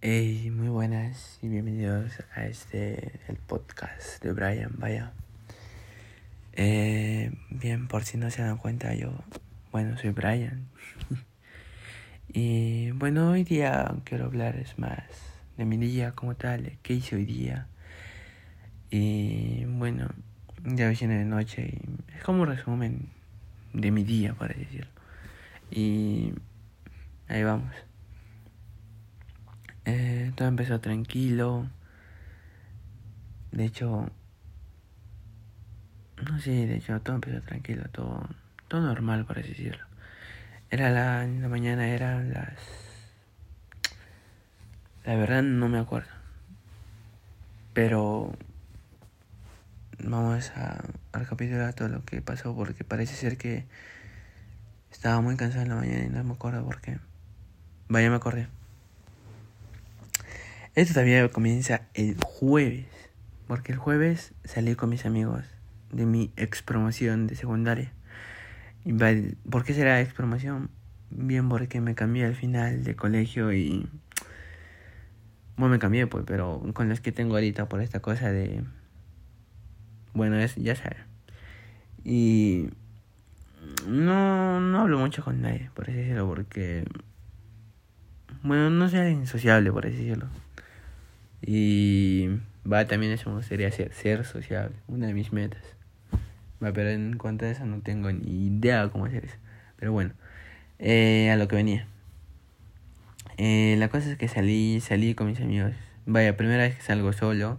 [0.00, 5.12] Hey, muy buenas y bienvenidos a este, el podcast de Brian, vaya.
[6.52, 9.10] Eh, bien, por si no se dan cuenta, yo,
[9.72, 10.68] bueno, soy Brian.
[12.32, 15.02] y bueno, hoy día quiero hablarles más
[15.56, 17.66] de mi día como tal, qué hice hoy día.
[18.90, 20.10] Y bueno,
[20.62, 23.08] ya viene de noche y es como un resumen
[23.72, 24.92] de mi día, para decirlo.
[25.72, 26.34] Y
[27.26, 27.74] ahí vamos.
[29.90, 31.66] Eh, todo empezó tranquilo.
[33.52, 34.10] De hecho,
[36.30, 38.28] no sé, de hecho todo empezó tranquilo, todo,
[38.68, 39.82] todo normal, por así decirlo.
[40.70, 42.52] Era la, la mañana, eran las...
[45.06, 46.10] La verdad no me acuerdo.
[47.72, 48.36] Pero
[50.04, 53.64] vamos a, a recapitular todo lo que pasó porque parece ser que
[54.92, 56.98] estaba muy cansado en la mañana y no me acuerdo por qué.
[57.88, 58.57] Vaya, me acordé.
[60.74, 62.86] Esto también comienza el jueves.
[63.46, 65.44] Porque el jueves salí con mis amigos
[65.90, 67.92] de mi ex promoción de secundaria.
[69.50, 70.70] ¿Por qué será ex promoción?
[71.10, 73.88] Bien porque me cambié al final de colegio y...
[75.56, 78.62] Bueno, me cambié pues, pero con los que tengo ahorita por esta cosa de...
[80.12, 80.98] Bueno, es, ya sabes.
[82.04, 82.68] Y...
[83.86, 86.84] No, no hablo mucho con nadie, por así decirlo, porque...
[88.42, 90.28] Bueno, no soy insociable, por así decirlo.
[91.42, 92.28] Y
[92.70, 95.62] va, también eso me gustaría ser, ser sociable, una de mis metas.
[96.62, 99.36] Va, pero en cuanto a eso no tengo ni idea de cómo hacer eso.
[99.76, 100.12] Pero bueno,
[100.78, 101.86] eh, a lo que venía.
[103.36, 105.72] Eh, la cosa es que salí, salí con mis amigos.
[106.06, 107.58] Vaya, primera vez que salgo solo.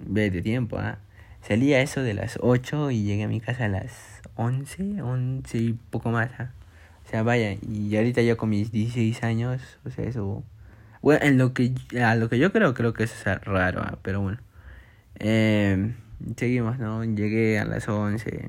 [0.00, 0.98] Ve de tiempo, ¿ah?
[1.42, 5.58] Salí a eso de las 8 y llegué a mi casa a las 11, 11
[5.58, 6.30] y poco más.
[6.38, 6.52] ¿ah?
[7.06, 10.44] O sea, vaya, y ahorita yo con mis 16 años, o sea, eso
[11.02, 14.20] bueno, en lo que, a lo que yo creo, creo que es raro, ah, pero
[14.20, 14.38] bueno.
[15.18, 15.94] Eh,
[16.36, 17.04] seguimos, ¿no?
[17.04, 18.48] Llegué a las 11.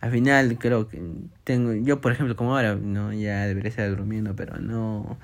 [0.00, 1.02] Al final creo que
[1.44, 5.18] tengo, yo por ejemplo como ahora, no, ya debería estar durmiendo, pero no,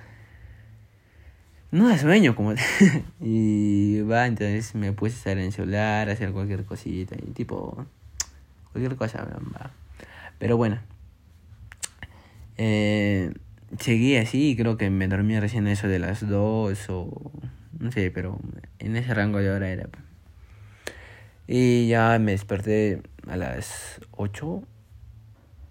[1.70, 2.53] no da sueño como
[3.20, 7.86] y va, entonces me puse a estar en el celular, hacer cualquier cosita y tipo,
[8.72, 9.70] cualquier cosa, va.
[10.38, 10.78] Pero bueno,
[12.59, 13.32] eh,
[13.78, 17.32] seguí así, creo que me dormí recién eso de las 2 o
[17.78, 18.38] no sé, pero
[18.78, 19.88] en ese rango de hora era.
[21.47, 24.62] Y ya me desperté a las 8,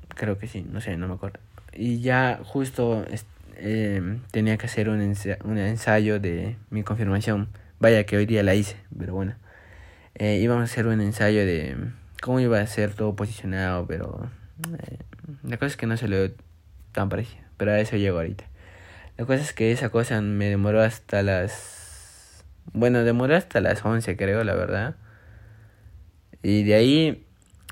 [0.10, 1.40] creo que sí, no sé, no me acuerdo.
[1.74, 3.06] Y ya justo
[3.58, 7.50] eh, tenía que hacer un, un ensayo de mi confirmación.
[7.80, 9.36] Vaya que hoy día la hice, pero bueno.
[10.16, 11.76] Eh, íbamos a hacer un ensayo de
[12.22, 14.30] cómo iba a ser todo posicionado, pero
[14.80, 14.98] eh,
[15.44, 16.32] la cosa es que no se lo
[16.94, 17.45] tan parecido.
[17.58, 18.46] Pero a eso llego ahorita.
[19.18, 22.44] La cosa es que esa cosa me demoró hasta las...
[22.74, 24.96] Bueno, demoró hasta las 11 creo, la verdad.
[26.44, 27.26] Y de ahí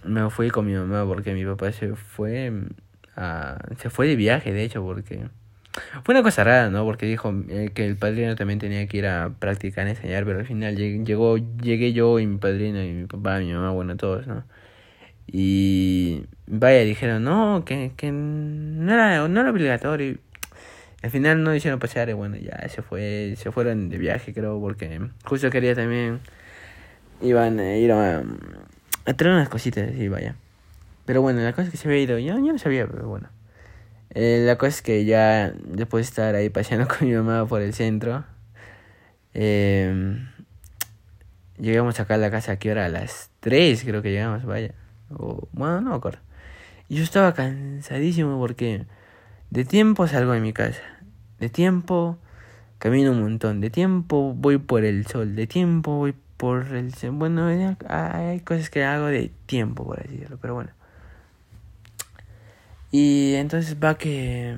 [0.03, 2.51] me fui con mi mamá porque mi papá se fue
[3.15, 3.57] a...
[3.77, 5.27] Se fue de viaje, de hecho, porque...
[6.03, 6.85] Fue una cosa rara, ¿no?
[6.85, 10.45] Porque dijo eh, que el padrino también tenía que ir a practicar, enseñar, pero al
[10.45, 14.43] final llegué yo y mi padrino y mi papá, mi mamá, bueno, todos, ¿no?
[15.27, 20.17] Y vaya, dijeron, no, que, que no, era, no era obligatorio.
[21.01, 24.59] Al final no hicieron pasear y bueno, ya se fue, se fueron de viaje creo,
[24.61, 26.21] porque justo quería también,
[27.21, 28.23] iban a ir a,
[29.15, 30.35] traer unas cositas así, vaya.
[31.05, 33.29] Pero bueno, la cosa es que se había ido, yo, yo no sabía, pero bueno.
[34.11, 37.61] Eh, la cosa es que ya después de estar ahí paseando con mi mamá por
[37.61, 38.23] el centro,
[39.33, 40.19] eh,
[41.57, 42.85] llegamos acá a la casa, ¿a hora?
[42.85, 44.73] A las 3 creo que llegamos, vaya.
[45.17, 46.19] O, bueno, no me acuerdo.
[46.89, 48.85] Yo estaba cansadísimo porque
[49.49, 50.81] de tiempo salgo de mi casa.
[51.39, 52.17] De tiempo
[52.79, 53.61] camino un montón.
[53.61, 55.35] De tiempo voy por el sol.
[55.35, 56.93] De tiempo voy por el...
[57.11, 57.47] Bueno,
[57.87, 60.37] hay cosas que hago de tiempo, por así decirlo.
[60.41, 60.71] Pero bueno.
[62.91, 64.57] Y entonces va que...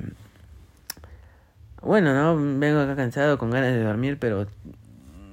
[1.80, 4.46] Bueno, no, vengo acá cansado, con ganas de dormir, pero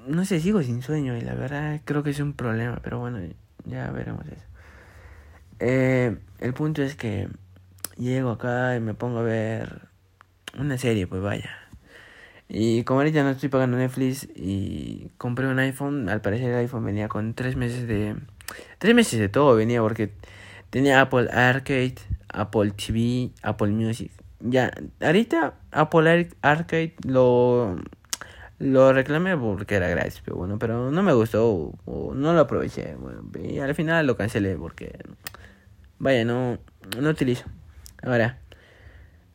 [0.08, 3.20] no sé, sigo sin sueño y la verdad creo que es un problema, pero bueno,
[3.66, 4.46] ya veremos eso.
[5.66, 7.30] Eh, el punto es que
[7.98, 9.88] llego acá y me pongo a ver
[10.60, 11.52] una serie, pues vaya.
[12.50, 16.84] Y como ahorita no estoy pagando Netflix y compré un iPhone, al parecer el iPhone
[16.84, 18.18] venía con tres meses de...
[18.78, 20.12] Tres meses de todo venía porque
[20.70, 21.96] tenía Apple Arcade,
[22.28, 24.12] Apple TV, Apple Music.
[24.42, 24.70] Ya,
[25.00, 27.78] ahorita Apple Arcade lo,
[28.60, 32.96] lo reclamé porque era gratis, pero bueno, pero no me gustó no lo aproveché.
[32.96, 35.00] Bueno, y al final lo cancelé porque
[36.04, 36.58] Vaya, no,
[37.00, 37.46] no utilizo.
[38.02, 38.38] Ahora,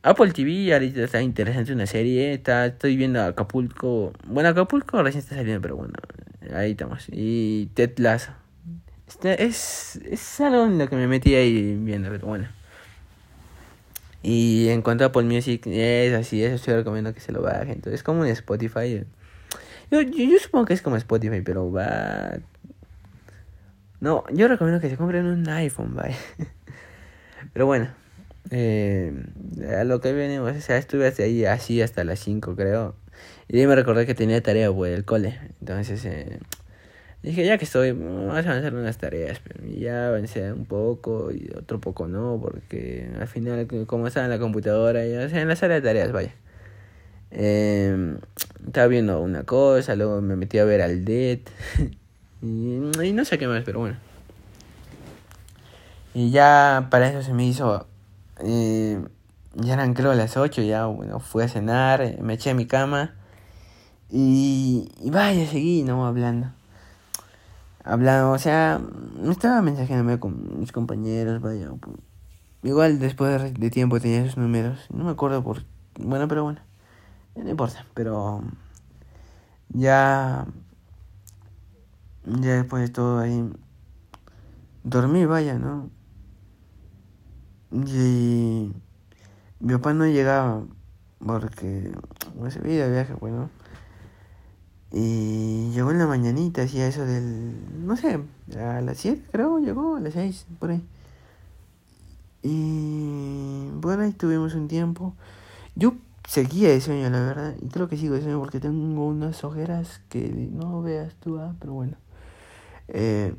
[0.03, 2.31] Apple TV ahorita está interesante una serie.
[2.31, 4.13] Está, estoy viendo Acapulco.
[4.27, 5.93] Bueno, Acapulco recién está saliendo, pero bueno,
[6.53, 7.07] ahí estamos.
[7.11, 8.33] Y Ted Lasso.
[9.07, 12.47] Este, es, es algo en lo que me metí ahí viendo, pero bueno.
[14.21, 17.69] Y en cuanto a Apple Music, es así, eso estoy recomiendo que se lo bajen.
[17.69, 19.07] Entonces, es como un Spotify.
[19.89, 22.37] Yo, yo, supongo que es como Spotify, pero va.
[24.01, 26.15] No, yo recomiendo que se compren un iPhone, vaya.
[27.53, 27.89] pero bueno,
[28.51, 29.13] eh,
[29.79, 32.95] a lo que venimos, o sea, estuve ahí así hasta las 5, creo.
[33.47, 35.39] Y ahí me recordé que tenía tarea, güey, el cole.
[35.59, 36.39] Entonces, eh,
[37.21, 41.51] Dije, ya que estoy, vamos a avanzar unas tareas, pero ya avancé un poco y
[41.53, 45.49] otro poco no, porque al final, como estaba en la computadora, ya, o sea, en
[45.49, 46.33] la sala de tareas, vaya.
[47.31, 48.15] Eh,
[48.65, 51.41] estaba viendo una cosa, luego me metí a ver al y,
[52.41, 53.97] y, no sé qué más, pero bueno.
[56.13, 57.87] Y ya para eso se me hizo,
[58.39, 59.03] eh,
[59.55, 63.13] ya eran creo las 8, ya bueno, fui a cenar, me eché a mi cama,
[64.09, 66.05] y, y vaya, seguí, ¿no?
[66.05, 66.51] Hablando
[67.89, 68.79] hablando, o sea,
[69.19, 71.71] me estaba mensajeando con mis compañeros, vaya.
[72.61, 75.63] Igual después de tiempo tenía esos números, no me acuerdo por...
[75.97, 76.59] Bueno, pero bueno,
[77.35, 78.43] no importa, pero
[79.69, 80.45] ya...
[82.25, 83.49] Ya después de todo ahí...
[84.83, 85.89] Dormí, vaya, ¿no?
[87.71, 88.71] Y...
[89.59, 90.63] Mi papá no llegaba
[91.25, 91.91] porque...
[92.35, 93.49] No se viaje, bueno.
[94.91, 98.19] Y llegó en la mañanita, hacía eso del, no sé,
[98.57, 100.83] a las 7 creo, llegó a las 6, por ahí.
[102.41, 105.13] Y bueno, ahí tuvimos un tiempo.
[105.75, 105.93] Yo
[106.27, 110.01] seguía de sueño, la verdad, y creo que sigo de sueño porque tengo unas ojeras
[110.09, 111.97] que no veas tú, ah, pero bueno.
[112.87, 113.35] Eh,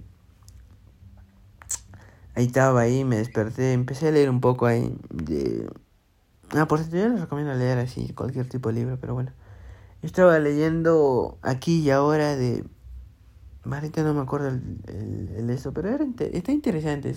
[2.40, 5.70] ahí estaba, ahí me desperté, empecé a leer un poco ahí de...
[6.52, 9.32] Ah, por cierto, yo les recomiendo leer así cualquier tipo de libro, pero bueno.
[10.02, 12.64] Estaba leyendo aquí y ahora de...
[13.70, 17.14] Ahorita no me acuerdo el, eso, pero era está interesante.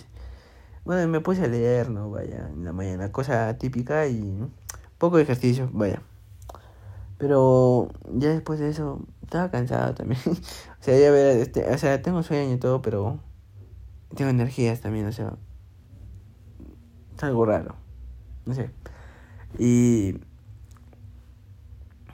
[0.83, 2.11] Bueno, me puse a leer, ¿no?
[2.11, 4.37] Vaya, en la mañana, cosa típica y
[4.97, 6.01] poco ejercicio, vaya.
[7.17, 10.19] Pero ya después de eso, estaba cansado también.
[10.27, 13.19] o sea, ya ver, este, o sea, tengo sueño y todo, pero
[14.15, 15.33] tengo energías también, o sea,
[17.15, 17.75] es algo raro,
[18.45, 18.69] no sé.
[19.57, 20.15] Y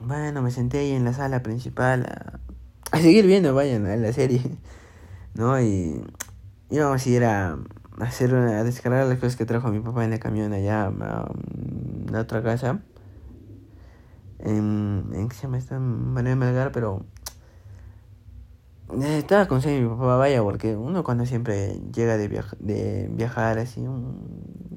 [0.02, 2.40] bueno, me senté ahí en la sala principal a,
[2.92, 4.42] a seguir viendo, vayan, a la serie,
[5.34, 5.60] ¿no?
[5.62, 6.02] Y
[6.70, 7.58] íbamos a ir a
[8.00, 11.32] hacer una, a descargar las cosas que trajo mi papá en el camión allá a,
[12.12, 12.80] la otra casa.
[14.40, 15.80] En, en ¿qué se llama esta?
[15.80, 17.06] Manuel Melgar, pero
[19.02, 23.60] eh, estaba con mi papá, vaya, porque uno cuando siempre llega de, viaja, de viajar
[23.60, 23.86] así,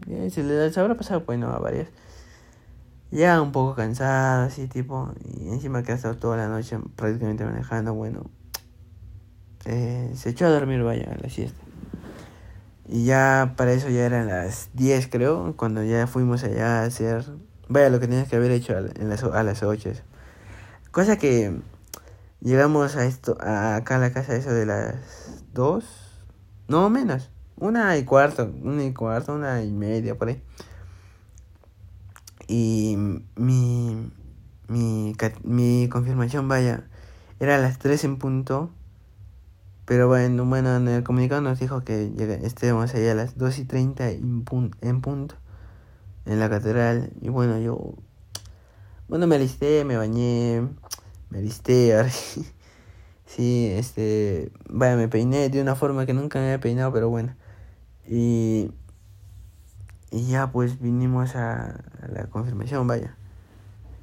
[0.09, 1.89] eh, se le habrá pasado, bueno, a varias
[3.13, 7.45] ya un poco cansado, así tipo, y encima que ha estado toda la noche prácticamente
[7.45, 8.31] manejando, bueno,
[9.67, 11.61] eh, se echó a dormir, vaya, a la siesta.
[12.89, 17.25] Y ya para eso ya eran las 10 creo, cuando ya fuimos allá a hacer,
[17.69, 19.91] vaya, lo que tenías que haber hecho a, en las, a las 8.
[20.91, 21.61] Cosa que
[22.43, 25.85] llegamos a esto, a acá a la casa eso de las 2,
[26.69, 30.43] no menos, una y cuarto, una y cuarto, una y media por ahí.
[32.49, 32.97] Y
[33.37, 34.11] mi,
[34.69, 36.85] mi, mi confirmación, vaya,
[37.41, 38.71] era a las 3 en punto.
[39.85, 43.65] Pero bueno, bueno, en el comunicado nos dijo que estemos allá a las 2 y
[43.65, 45.37] 30 en, punto
[46.25, 47.11] en la catedral.
[47.21, 47.95] Y bueno, yo,
[49.09, 50.69] bueno, me alisté, me bañé,
[51.41, 52.11] me ahora
[53.27, 57.35] sí, este, vaya, me peiné de una forma que nunca me había peinado, pero bueno.
[58.07, 58.71] Y
[60.13, 63.17] y ya pues vinimos a, la confirmación, vaya.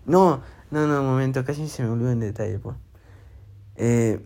[0.05, 2.75] No, no, no, un momento, casi se me olvidó en detalle, pues.
[3.75, 4.25] Eh,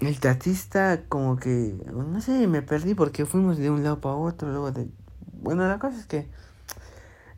[0.00, 4.50] el taxista como que, no sé, me perdí porque fuimos de un lado para otro,
[4.50, 4.88] luego de...
[5.40, 6.26] Bueno, la cosa es que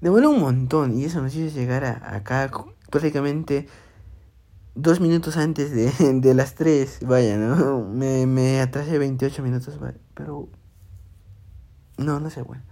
[0.01, 2.51] demoró un montón y eso nos hizo llegar a, acá
[2.91, 3.69] prácticamente
[4.75, 7.85] dos minutos antes de, de las tres, vaya, ¿no?
[7.85, 9.79] Me, me atrasé 28 minutos,
[10.15, 10.49] pero...
[11.97, 12.63] No, no sé, bueno.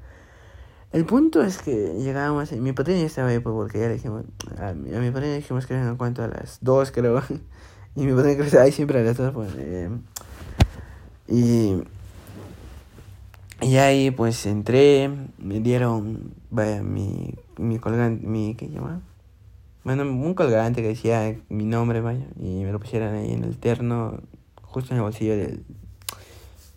[0.91, 4.25] El punto es que llegábamos, mi padrino estaba ahí pues, porque ya le dijimos,
[4.59, 7.23] a mi, a mi padrino dijimos que en cuanto a las 2 creo,
[7.95, 9.91] y mi creo que ahí siempre a las 2, pues, eh,
[11.29, 11.83] y,
[13.61, 19.03] y ahí pues entré, me dieron, vaya, mi, mi colgante, mi, ¿qué llama?
[19.85, 23.59] Bueno, un colgante que decía mi nombre, vaya, y me lo pusieron ahí en el
[23.59, 24.21] terno,
[24.63, 25.63] justo en el bolsillo de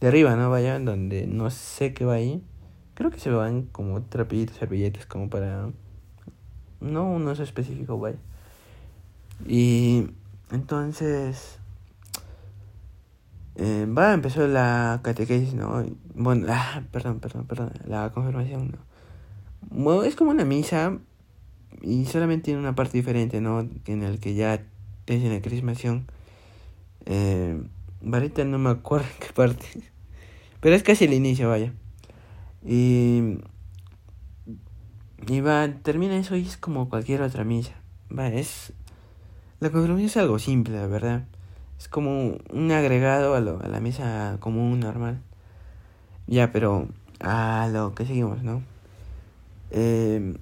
[0.08, 0.50] arriba, ¿no?
[0.50, 2.44] Vaya, donde no sé qué va ahí.
[2.94, 5.70] Creo que se van como trapitos, servilletas, como para
[6.80, 8.18] no un uso específico, vaya.
[9.48, 10.08] Y
[10.52, 11.60] entonces,
[13.56, 15.84] eh, va, empezó la catequesis, ¿no?
[16.16, 18.76] Bueno, ah, perdón, perdón, perdón, la confirmación,
[19.72, 20.04] ¿no?
[20.04, 20.98] Es como una misa
[21.82, 23.68] y solamente tiene una parte diferente, ¿no?
[23.86, 26.08] En el que ya es en la crismación.
[27.06, 27.62] Eh,
[28.12, 29.66] ahorita no me acuerdo en qué parte.
[30.60, 31.74] Pero es casi el inicio, vaya.
[32.66, 33.40] Y,
[35.28, 37.74] y va, termina eso y es como cualquier otra misa.
[38.16, 38.74] Va, es...
[39.60, 41.26] La confirmación es algo simple, la verdad.
[41.80, 45.22] Es como un agregado a, lo, a la misa común, normal.
[46.28, 46.88] Ya, pero
[47.20, 48.62] a lo que seguimos, ¿no?
[49.72, 50.36] Eh,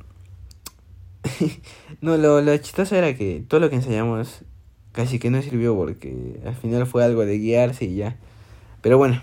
[2.01, 4.43] no, lo, lo chistoso era que todo lo que ensayamos
[4.91, 8.17] casi que no sirvió porque al final fue algo de guiarse y ya.
[8.81, 9.22] Pero bueno,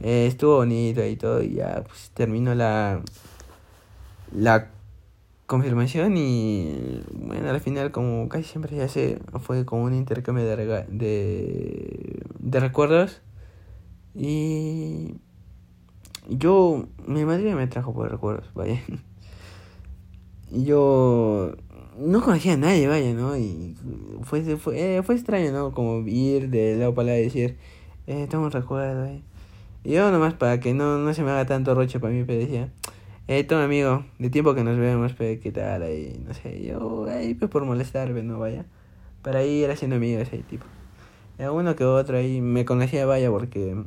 [0.00, 3.02] eh, estuvo bonito y todo y ya pues terminó la,
[4.32, 4.70] la
[5.46, 10.84] confirmación y bueno, al final como casi siempre ya se fue como un intercambio de,
[10.88, 13.22] de, de recuerdos
[14.14, 15.14] y
[16.28, 18.80] yo, mi madre me trajo por recuerdos, vaya.
[20.50, 21.54] Yo
[21.98, 23.36] no conocía a nadie, vaya, ¿no?
[23.36, 23.76] Y
[24.22, 25.72] fue, fue, eh, fue extraño, ¿no?
[25.72, 27.56] Como ir de lado para lado y decir,
[28.06, 29.22] eh, tengo un recuerdo, eh.
[29.84, 32.38] Y yo nomás para que no, no se me haga tanto roche para mí, pero
[32.38, 32.70] decía,
[33.28, 37.06] eh, toma amigo, de tiempo que nos vemos, pero qué tal, ahí, no sé, yo,
[37.08, 38.38] ahí, pues por molestarme, ¿no?
[38.38, 38.64] Vaya,
[39.22, 40.66] para ir haciendo amigos ahí, tipo.
[41.38, 43.86] Y uno que otro ahí me conocía, vaya, porque en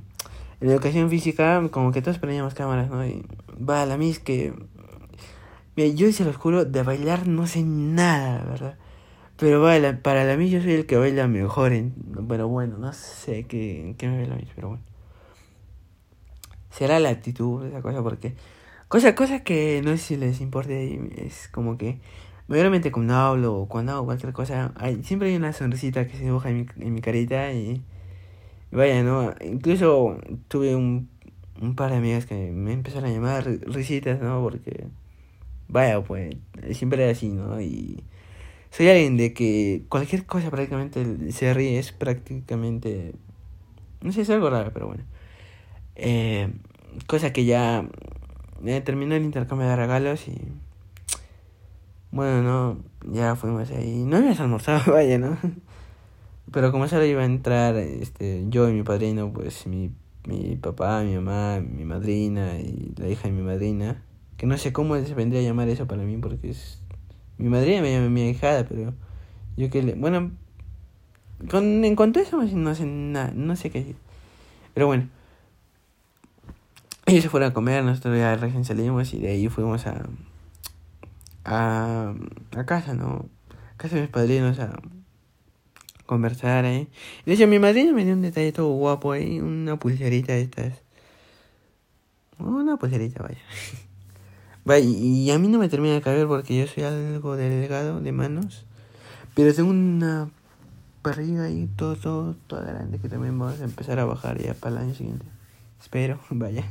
[0.62, 3.06] educación física, como que todos prendíamos cámaras, ¿no?
[3.06, 3.26] Y
[3.58, 4.54] va, la mis que
[5.76, 8.78] Mira, yo se los juro, de bailar no sé nada, ¿verdad?
[9.38, 11.74] Pero vale, para la mí yo soy el que baila mejor.
[11.74, 11.94] En,
[12.28, 14.84] pero bueno, no sé qué, qué me ve la mí, pero bueno.
[16.70, 18.36] Será la actitud, esa cosa, porque...
[18.88, 22.00] Cosa, cosa que no sé si les importe, es como que...
[22.48, 26.26] Mayormente cuando hablo o cuando hago cualquier cosa, hay, siempre hay una sonrisita que se
[26.26, 27.84] dibuja en mi, en mi carita y...
[28.72, 29.34] Vaya, ¿no?
[29.42, 31.10] Incluso tuve un,
[31.62, 34.42] un par de amigas que me empezaron a llamar risitas, ¿no?
[34.42, 34.88] Porque
[35.68, 36.36] vaya, pues
[36.72, 37.60] siempre es así, ¿no?
[37.62, 38.04] Y
[38.74, 43.14] soy alguien de que cualquier cosa prácticamente se ríe, es prácticamente...
[44.02, 45.04] No sé, es algo raro, pero bueno.
[45.96, 46.52] Eh,
[47.06, 47.88] cosa que ya
[48.66, 50.36] eh, terminó el intercambio de regalos y...
[52.12, 54.04] Bueno, no, ya fuimos ahí.
[54.06, 55.38] No habías almorzado, vaya, ¿no?
[56.52, 59.92] Pero como solo iba a entrar este, yo y mi padrino, pues mi,
[60.28, 64.02] mi papá, mi mamá, mi madrina y la hija de mi madrina
[64.44, 66.78] que no sé cómo se vendría a llamar eso para mí, porque es...
[67.38, 68.94] Mi madre me llama mi hijada, pero
[69.56, 69.94] yo que le...
[69.94, 70.32] Bueno,
[71.50, 73.96] con, en cuanto a eso no sé nada, no sé qué decir.
[74.74, 75.08] Pero bueno.
[77.06, 80.10] Ellos se fueron a comer, nosotros ya recién salimos y de ahí fuimos a...
[81.46, 82.14] A,
[82.58, 83.30] a casa, ¿no?
[83.50, 84.78] A casa de mis padrinos a
[86.06, 86.90] conversar ahí.
[87.26, 90.82] De hecho, mi madrina me dio un detalle todo guapo ahí, una pulserita de estas.
[92.40, 93.40] Una pulserita, vaya.
[94.66, 98.66] y a mí no me termina de caber porque yo soy algo delgado de manos.
[99.36, 100.30] Pero tengo una
[101.04, 104.76] barriga ahí todo, todo, toda grande que también vamos a empezar a bajar ya para
[104.78, 105.26] el año siguiente.
[105.82, 106.64] Espero, vaya.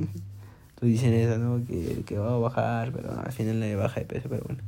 [0.78, 1.64] Tú dicen eso, ¿no?
[1.66, 4.62] Que, que va a bajar, pero al final no le baja de peso, pero bueno.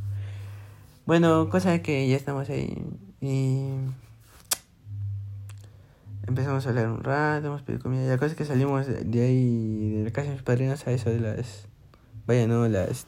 [1.07, 2.83] Bueno, cosa que ya estamos ahí
[3.21, 3.69] y
[6.27, 8.09] empezamos a hablar un rato, hemos pedido comida.
[8.09, 11.11] La cosa es que salimos de ahí, de la casa de mis padrinos a eso
[11.11, 11.67] de las,
[12.27, 13.07] vaya, no, las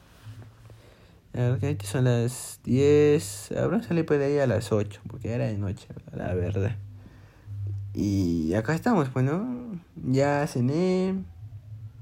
[1.59, 3.51] que son las 10.
[3.57, 6.75] Habrá salido por ahí a las 8, porque era de noche, la verdad.
[7.93, 11.15] Y acá estamos, bueno, ya cené.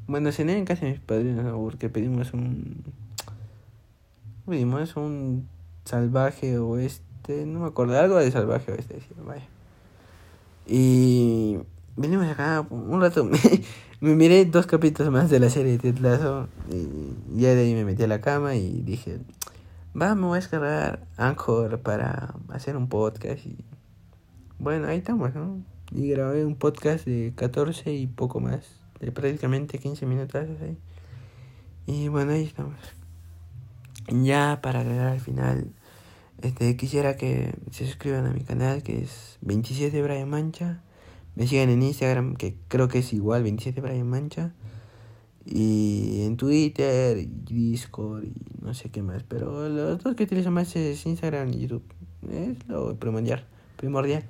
[0.08, 2.84] Bueno, cené en casa de mis padrinos, porque pedimos un.
[4.46, 5.50] Pedimos un
[5.84, 9.48] salvaje oeste, no me acuerdo, algo de salvaje oeste, vaya.
[10.66, 11.58] Y
[11.96, 13.30] venimos acá un rato.
[14.02, 16.20] Me miré dos capítulos más de la serie de Ted
[16.70, 19.20] y ya de ahí me metí a la cama y dije,
[20.00, 23.56] va, me voy a descargar Anchor para hacer un podcast y
[24.60, 25.64] bueno, ahí estamos, ¿no?
[25.92, 28.66] Y grabé un podcast de 14 y poco más,
[29.00, 30.46] de prácticamente 15 minutos.
[31.88, 32.76] Y bueno, ahí estamos.
[34.10, 35.72] Ya para agregar al final,
[36.42, 40.82] este quisiera que se suscriban a mi canal que es 27 Brian Mancha.
[41.36, 44.54] Me sigan en Instagram, que creo que es igual, 27 Brian Mancha.
[45.46, 49.24] Y en Twitter, y Discord, y no sé qué más.
[49.24, 51.84] Pero los dos que utilizo más es Instagram y YouTube.
[52.32, 53.46] Es lo primordial.
[53.78, 54.24] primordial.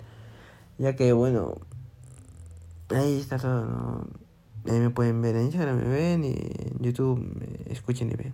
[0.77, 1.55] Ya que, bueno,
[2.89, 3.65] ahí está todo.
[3.65, 4.07] ¿no?
[4.67, 8.33] Ahí me pueden ver en Instagram, me ven, y en YouTube me escuchen y ven.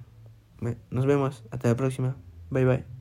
[0.90, 1.44] Nos vemos.
[1.52, 2.16] Hasta la próxima.
[2.50, 3.01] Bye bye.